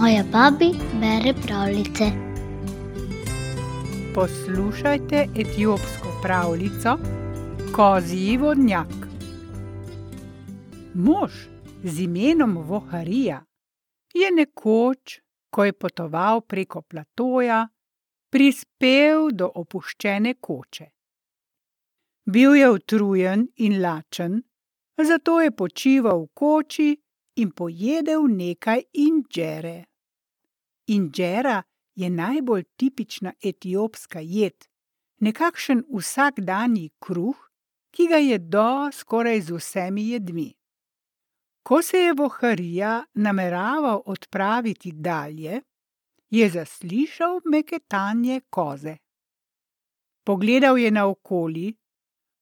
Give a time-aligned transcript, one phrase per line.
[0.00, 2.04] Moja babi bere pravljice.
[4.14, 6.98] Poslušajte etiopsko pravljico
[7.76, 8.86] Kozji vodnjak.
[10.94, 11.32] Mož
[11.84, 13.44] z imenom Voharija
[14.14, 15.20] je nekoč,
[15.50, 17.68] ko je potoval preko platoja,
[18.30, 20.86] prispel do opuščene koče.
[22.24, 24.42] Bil je utrujen in lačen,
[25.02, 26.96] zato je počival v koči
[27.38, 29.84] in pojedel nekaj inđere.
[30.86, 31.62] Inđera
[31.94, 34.64] je najbolj tipična etiopska jed,
[35.20, 37.36] nekakšen vsakdanji kruh,
[37.90, 40.52] ki ga jedo skoraj z vsemi jedmi.
[41.62, 45.60] Ko se je Voharija nameraval odpraviti dalje,
[46.30, 48.96] je zaslišal meketanje koze.
[50.24, 51.74] Pogledal je naokoli,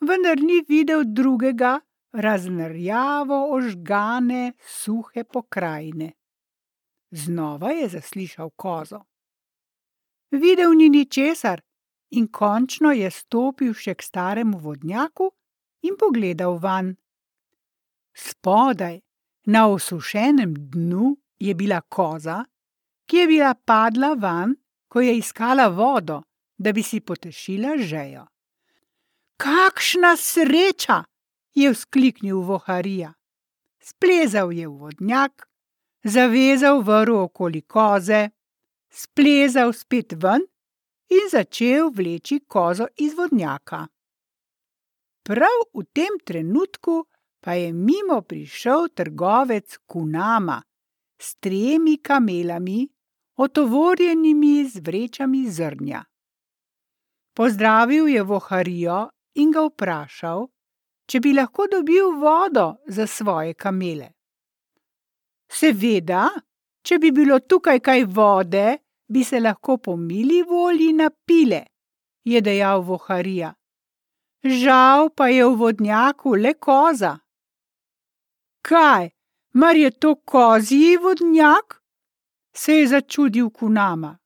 [0.00, 1.80] vendar ni videl drugega
[2.12, 6.12] razen rjavo ožgane suhe pokrajine.
[7.10, 9.00] Znova je zaslišal kozo.
[10.30, 11.60] Videl ni ničesar
[12.10, 15.30] in končno je stopil še k staremu vodnjaku
[15.82, 16.94] in pogledal vanj.
[18.14, 19.00] Spodaj,
[19.46, 22.44] na osušenem dnu, je bila koza,
[23.06, 24.54] ki je bila padla vanj,
[24.88, 26.22] ko je iskala vodo,
[26.58, 28.26] da bi si potešila žejo.
[29.36, 31.02] Kakšna sreča!
[31.54, 33.12] Je vzkliknil Voharija.
[33.82, 35.48] Splezal je v vodnjak,
[36.04, 38.30] zavezal vrv okoli koze,
[38.90, 40.44] splezal spet ven
[41.10, 43.86] in začel vleči kozo iz vodnjaka.
[45.22, 47.06] Prav v tem trenutku
[47.42, 50.62] pa je mimo prišel trgovec Kunama
[51.18, 52.88] s tremi kamelami,
[53.36, 56.04] otovorjenimi z vrečami zrnja.
[57.34, 60.46] Pozdravil je Voharijo in ga vprašal,
[61.06, 64.12] če bi lahko dobil vodo za svoje kamele.
[65.52, 66.28] Seveda,
[66.82, 68.78] če bi bilo tukaj kaj vode,
[69.12, 71.66] bi se lahko po mili volji napile,
[72.24, 73.52] je dejal Voharija.
[74.42, 77.12] Žal pa je v vodnjaku le koza.
[78.62, 79.10] Kaj,
[79.54, 81.82] mar je to kozji vodnjak?
[82.52, 84.18] se je začudil Kunama.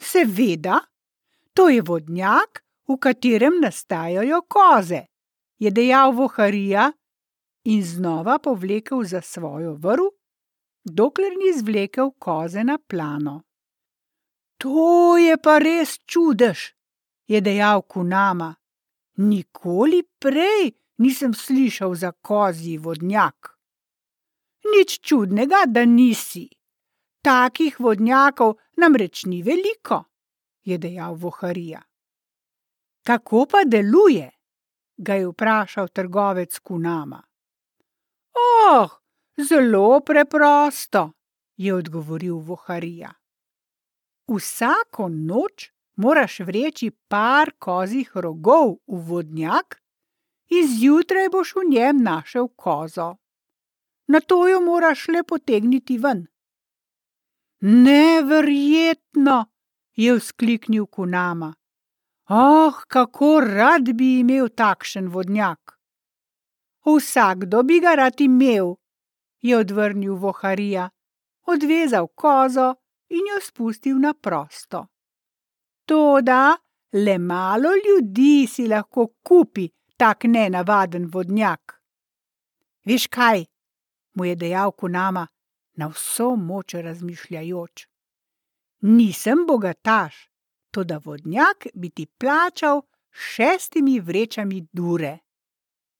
[0.00, 0.80] Seveda,
[1.54, 5.11] to je vodnjak, v katerem nastajajo koze
[5.62, 6.92] je dejal Voharija
[7.64, 10.08] in znova povlekel za svojo vrv,
[10.84, 13.42] dokler ni zvlekel koze na plano.
[14.58, 16.58] To je pa res čudež,
[17.26, 18.54] je dejal Kunama.
[19.16, 23.54] Nikoli prej nisem slišal za kozji vodnjak.
[24.74, 26.48] Nič čudnega, da nisi.
[27.22, 30.04] Takih vodnjakov namreč ni veliko,
[30.64, 31.82] je dejal Voharija.
[33.06, 34.41] Kako pa deluje?
[35.02, 37.22] Ga je vprašal trgovec Kunama.
[38.32, 38.90] Oh,
[39.36, 41.10] zelo preprosto,
[41.56, 43.12] je odgovoril Voharija.
[44.28, 49.82] Vsako noč moraš vreči par kozjih rogov v vodnjak
[50.48, 53.16] in zjutraj boš v njem našel kozo.
[54.06, 56.26] Na to jo moraš le potegniti ven.
[57.60, 59.44] Neverjetno,
[59.94, 61.54] je vzkliknil Kunama.
[62.34, 65.74] Oh, kako rad bi imel takšen vodnjak!
[66.86, 68.70] Vsakdo bi ga rad imel,
[69.42, 70.86] je odvrnil Voharija,
[71.46, 72.74] odvezal kozo
[73.08, 74.86] in jo spustil na prosto.
[75.84, 76.56] Toda
[76.92, 81.82] le malo ljudi si lahko kupi tak nenavaden vodnjak.
[82.84, 83.44] Veš kaj,
[84.14, 85.26] mu je dejal Kunama,
[85.76, 87.86] na vso moč razmišljajoč.
[88.80, 90.31] Nisem bogataš,
[90.72, 95.18] toda vodnjak bi ti plačal šestimi vrečami dure.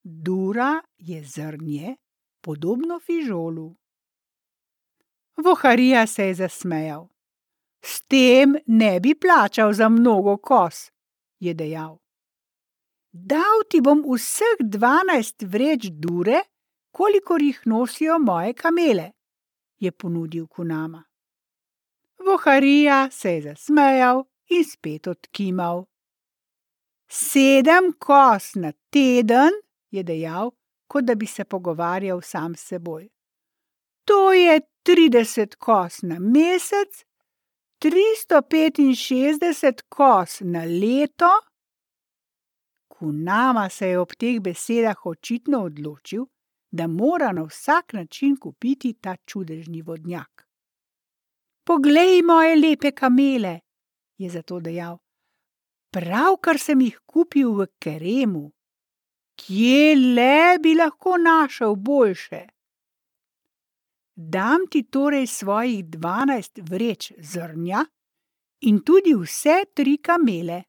[0.03, 1.97] Dura je zrnje,
[2.41, 3.77] podobno fižolu.
[5.37, 7.09] Voharija se je zasmejal.
[7.85, 10.91] S tem ne bi plačal za mnogo kos,
[11.39, 11.99] je dejal.
[13.13, 16.43] Dal ti bom vseh dvanajst vreč dure,
[16.91, 19.13] kolikor jih nosijo moje kamele,
[19.79, 21.05] je ponudil Kunama.
[22.19, 24.25] Voharija se je zasmejal
[24.57, 25.87] in spet odkimal.
[27.09, 29.53] Sedem kos na teden,
[29.91, 30.53] je dejal,
[30.89, 33.09] kot da bi se pogovarjal sam s seboj.
[34.09, 37.05] To je trideset kos na mesec,
[37.79, 41.33] tristo petinšestdeset kos na leto.
[42.89, 46.27] Kunama se je ob teh besedah očitno odločil,
[46.73, 50.47] da mora na vsak način kupiti ta čudežni vodnjak.
[51.65, 53.59] Poglej moje lepe kamele,
[54.23, 54.99] je zato dejal.
[55.93, 58.49] Pravkar sem jih kupil v Keremu.
[59.37, 62.47] Kje le bi lahko našel boljše?
[64.15, 67.85] dam ti torej svojih dvanajst vreč zrnja
[68.61, 70.63] in tudi vse tri kamele.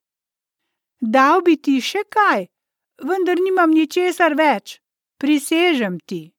[0.99, 2.47] Dal bi ti še kaj,
[3.03, 4.79] vendar nimam ničesar več,
[5.19, 6.31] prisežem ti.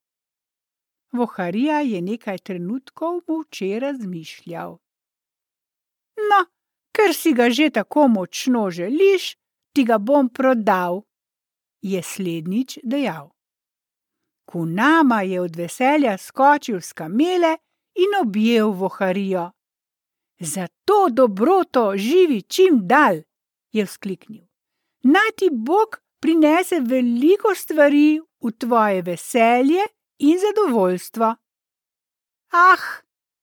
[1.13, 4.79] Voharija je nekaj trenutkov molče razmišljal.
[6.31, 6.41] No,
[6.95, 9.37] ker si ga že tako močno želiš,
[9.75, 11.03] ti ga bom prodal,
[11.83, 13.31] je slednjič dejal.
[14.45, 17.57] Kunama je od veselja skočil s kamele
[17.95, 19.51] in objel voharijo.
[20.41, 23.23] Za to dobroto živi čim dalj,
[23.73, 24.45] je vzkliknil.
[25.03, 29.83] Naj ti Bog prinese veliko stvari v tvoje veselje
[30.19, 31.35] in zadovoljstvo.
[32.53, 32.85] Ah,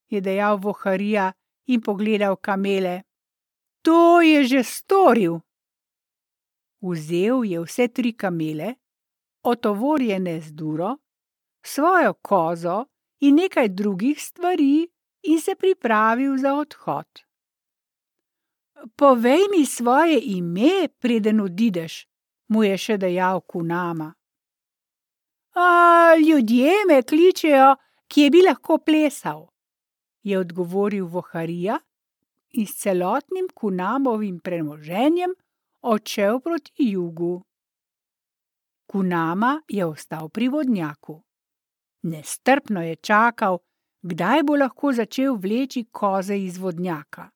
[0.09, 1.31] je dejal voharija
[1.67, 3.01] in pogledal kamele.
[3.81, 5.41] To je že storil.
[6.81, 8.75] Vzel je vse tri kamele,
[9.43, 10.97] otovorjene z duro,
[11.65, 12.85] svojo kozo
[13.19, 14.87] in nekaj drugih stvari
[15.23, 17.07] in se pripravil za odhod.
[18.95, 22.07] Povej mi svoje ime, preden odideš,
[22.47, 24.13] mu je še dejal Kunama.
[25.53, 25.69] A,
[26.17, 27.75] ljudje me kličejo,
[28.07, 29.47] kje bi lahko plesal,
[30.23, 31.77] je odgovoril Voharija
[32.53, 35.33] in s celotnim Kunamovim premoženjem
[35.81, 37.43] odšel proti jugu.
[38.91, 41.21] Kunama je ostal pri vodnjaku.
[42.03, 43.59] Nestrpno je čakal,
[44.01, 47.29] kdaj bo lahko začel vleči koze iz vodnjaka.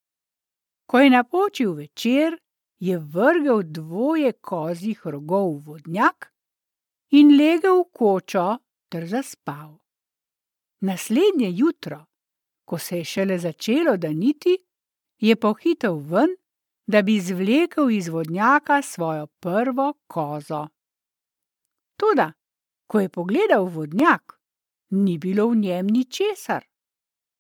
[0.86, 2.38] Ko je napočil večer,
[2.80, 6.34] je vrgel dvoje kozjih rogov v vodnjak
[7.12, 8.58] in legel v kočo
[8.90, 9.78] ter zaspal.
[10.82, 12.06] Naslednje jutro,
[12.66, 14.58] ko se je šele začelo daniti,
[15.18, 16.36] je pohitel ven,
[16.88, 20.68] da bi izvlekel iz vodnjaka svojo prvo kozo.
[21.98, 22.34] Toda,
[22.88, 24.40] ko je pogledal vodnjak,
[24.90, 26.66] ni bilo v njem ničesar,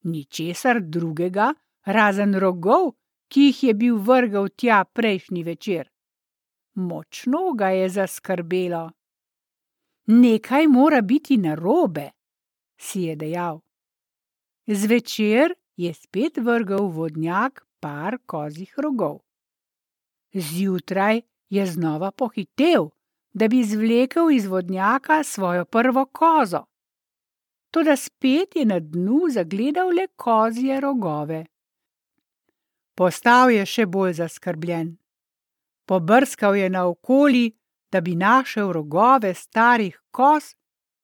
[0.03, 1.53] ničesar drugega,
[1.85, 2.93] razen rogov,
[3.27, 5.89] ki jih je bil vrgel tja prejšnji večer.
[6.75, 8.89] Močno ga je zaskrbelo.
[10.05, 12.11] Nekaj mora biti narobe,
[12.77, 13.59] si je dejal.
[14.67, 19.19] Zvečer je spet vrgel vodnjak par kozjih rogov.
[20.33, 22.89] Zjutraj je znova pohitev,
[23.33, 26.65] da bi izvlekel iz vodnjaka svojo prvo kozo.
[27.71, 31.45] Toda spet je na dnu zagledal le kozje rogove.
[32.95, 34.95] Postal je še bolj zaskrbljen.
[35.85, 37.51] Pobrskal je naokoli,
[37.91, 40.55] da bi našel rogove starih koz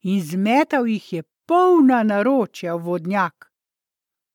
[0.02, 3.51] in zmetal jih je polna naročja v vodnjak.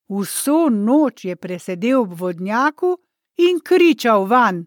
[0.09, 2.97] Vso noč je presedel ob vodnjaku
[3.37, 4.67] in kričal van: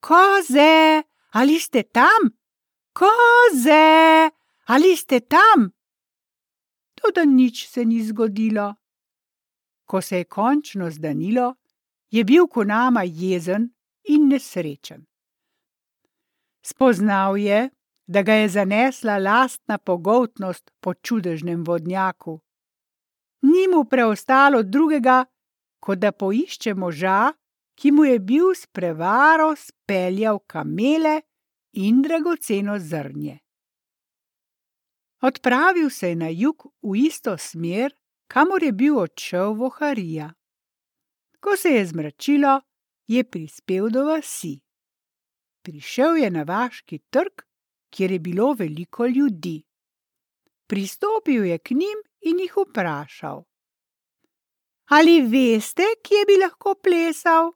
[0.00, 1.02] Koze,
[1.32, 2.28] ali ste tam?
[2.92, 4.30] Koze,
[4.66, 5.72] ali ste tam?
[6.94, 8.74] Toda nič se ni zgodilo.
[9.84, 11.54] Ko se je končno zdanilo,
[12.10, 13.72] je bil Konama jezen
[14.04, 15.06] in nesrečen.
[16.62, 17.70] Spoznal je,
[18.06, 22.40] da ga je zanesla lastna pogotnost po čudežnem vodnjaku
[23.44, 25.24] ni mu preostalo drugega,
[25.80, 27.32] kot da poišče moža,
[27.78, 31.20] ki mu je bil s prevaro speljal kamele
[31.72, 33.38] in dragoceno zrnje.
[35.20, 37.94] Odpravil se je na jug v isto smer,
[38.28, 40.32] kamor je bil odšel voharija.
[41.40, 42.60] Ko se je zmračilo,
[43.06, 44.60] je prispel do vasi.
[45.64, 47.44] Prišel je na vaški trg,
[47.90, 49.62] kjer je bilo veliko ljudi.
[50.66, 53.44] Pristopil je k njim in jih vprašal:
[54.96, 57.52] Ali veste, kje bi lahko plesal?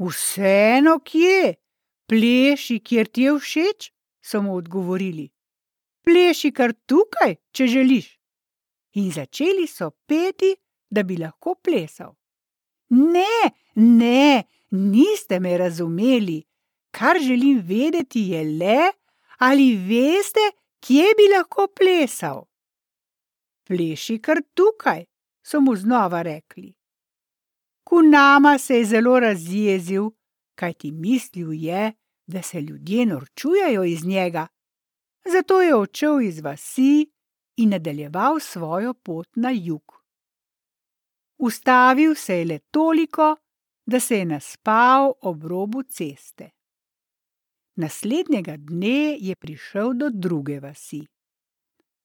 [0.00, 1.56] Vseeno, kje?
[2.08, 3.90] Pleši, kjer ti je všeč,
[4.20, 5.28] so mu odgovorili.
[6.04, 8.08] Pleši kar tukaj, če želiš.
[9.00, 10.54] In začeli so peti,
[10.90, 12.16] da bi lahko plesal.
[12.90, 16.40] Ne, ne, niste me razumeli.
[16.90, 18.92] Kar želim vedeti je le,
[19.38, 20.42] ali veste,
[20.82, 22.49] kje bi lahko plesal
[23.70, 25.04] pleši kar tukaj,
[25.46, 26.72] so mu znova rekli.
[27.86, 30.10] Kunama se je zelo razjezil,
[30.54, 31.92] kajti mislil je,
[32.26, 34.46] da se ljudje norčujejo iz njega.
[35.32, 37.10] Zato je odšel iz vasi
[37.56, 40.02] in nadaljeval svojo pot na jug.
[41.38, 43.36] Ustavil se je le toliko,
[43.86, 46.50] da se je naspal ob robu ceste.
[47.76, 51.06] Naslednjega dne je prišel do druge vasi.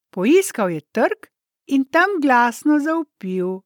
[0.10, 1.35] Poiskal je trg
[1.68, 3.62] in tam glasno zaupil: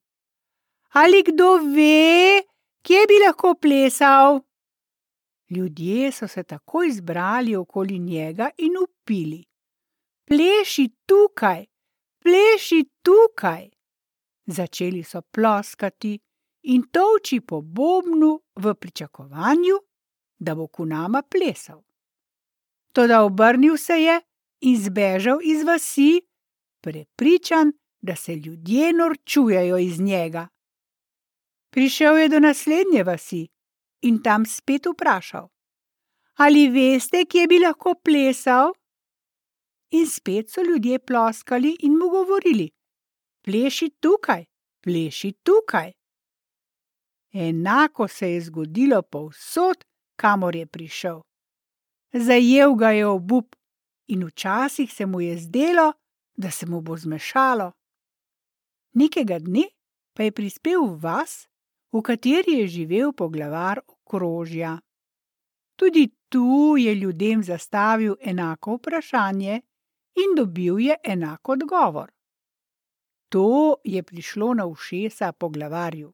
[0.94, 2.44] Ali kdo ve,
[2.82, 4.42] kje bi lahko plesal?
[5.50, 9.44] Ljudje so se takoj zbrali okoli njega in upili:
[10.26, 11.66] Pleši tukaj,
[12.24, 13.70] pleši tukaj.
[14.46, 16.20] Začeli so ploskati
[16.62, 19.78] in toči po bobnu v pričakovanju,
[20.40, 21.82] da bo kunama plesal.
[22.94, 24.22] Toda obrnil se je
[24.62, 26.22] in zbežal iz vasi,
[26.82, 30.48] prepričan, da se ljudje norčujejo iz njega.
[31.70, 33.48] Prišel je do naslednje vasi
[34.02, 35.48] in tam spet vprašal:
[36.36, 38.74] Ali veste, kje bi lahko plesal?
[39.92, 42.70] In spet so ljudje ploskali in mu govorili:
[43.44, 44.46] Pleši tukaj,
[44.82, 45.92] pleši tukaj.
[47.34, 51.22] Enako se je zgodilo povsod, kamor je prišel.
[52.14, 53.56] Zajel ga je obup
[54.08, 55.94] in včasih se mu je zdelo,
[56.38, 57.72] da se mu bo zmešalo.
[58.94, 59.70] Nekega dne
[60.14, 61.48] pa je prispel v vas,
[61.94, 64.80] v kateri je živel poglavar okrožja.
[65.80, 69.62] Tudi tu je ljudem zastavil enako vprašanje
[70.16, 72.12] in dobil je enak odgovor.
[73.30, 76.14] To je prišlo na ušesa poglavarju.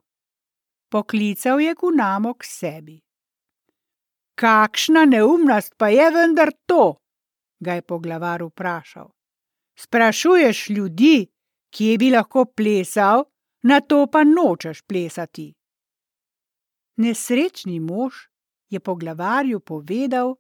[0.92, 2.98] Poklical je Gunamo k sebi.
[4.36, 7.00] Kakšna neumnost pa je vendar to?
[7.60, 9.10] ga je poglavar vprašal.
[9.80, 11.28] Sprašuješ ljudi,
[11.76, 13.26] kje bi lahko plesal,
[13.64, 15.50] na to pa nočeš plesati.
[16.98, 18.14] Nesrečni mož
[18.70, 20.36] je poglavarju povedal,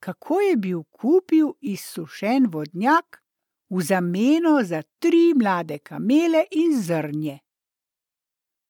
[0.00, 3.22] kako je bil kupil izsušen vodnjak
[3.70, 7.38] v zameno za tri mlade kamele in zrnje.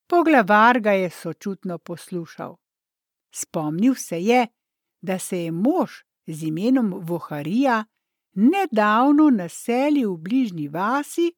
[0.09, 2.57] Poglavar ga je sočutno poslušal.
[3.35, 4.47] Spomnil se je,
[5.03, 5.91] da se je mož
[6.27, 7.85] z imenom Voharija
[8.33, 11.33] nedavno naselil v bližnji vasi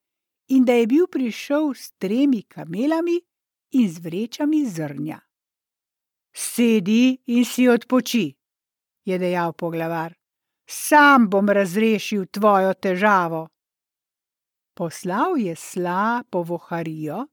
[0.49, 3.21] in da je bil prišel s tremi kamelami
[3.71, 5.21] in z vrečami zrnja.
[6.33, 8.33] Sedi in si odpoči,
[9.05, 10.15] je dejal poglavar.
[10.69, 13.49] Sam bom razrešil tvojo težavo.
[14.75, 17.27] Poslal je sla po voharijo,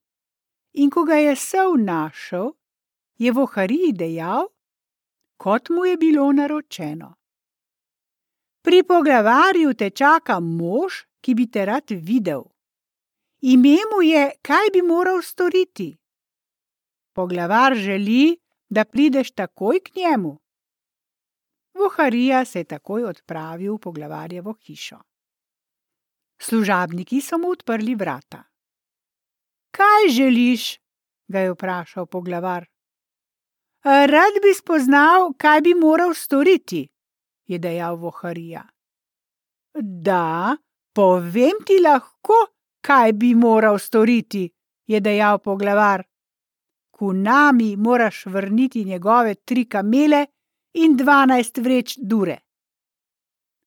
[0.74, 2.56] in ko ga je sov našel,
[3.18, 4.48] je vohariji dejal,
[5.38, 7.14] kot mu je bilo naročeno.
[8.62, 12.55] Pri poglavarju te čaka mož, ki bi te rad videl.
[13.42, 15.98] Ime mu je, kaj bi moral storiti.
[17.13, 18.38] Poglavar želi,
[18.70, 20.38] da prideš takoj k njemu.
[21.74, 25.00] Voharija se je takoj odpravil v poglavarjevo hišo.
[26.42, 28.44] Služabniki so mu odprli vrata.
[29.72, 30.80] Kaj želiš?
[31.27, 32.65] ga je vprašal poglavar.
[33.84, 36.88] Rad bi spoznal, kaj bi moral storiti
[37.46, 38.63] je dejal Voharija.
[39.82, 40.58] Da,
[40.94, 42.38] povem ti lahko,
[42.86, 44.50] kaj bi moral storiti,
[44.86, 46.04] je dejal poglavar.
[46.92, 50.25] Kunami moraš vrniti njegove tri kamele
[50.74, 52.38] in dvanajst vreč dure.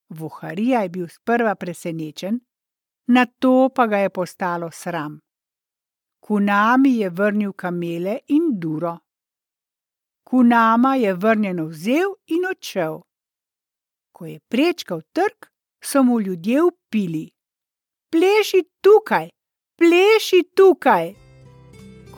[0.09, 2.41] Voharija je bil sprva presenečen,
[3.07, 5.19] na to pa ga je postalo sram.
[6.21, 8.99] Kunami je vrnil kamele in duro.
[10.25, 13.01] Kunama je vrnjeno vzel in odšel
[14.19, 15.47] ko je prečkal trg,
[15.81, 17.31] so mu ljudje upili:
[18.11, 19.29] Pleši tukaj,
[19.77, 21.13] pleši tukaj!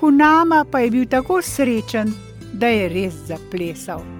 [0.00, 2.12] Kunama pa je bil tako srečen,
[2.52, 4.19] da je res zaplesal.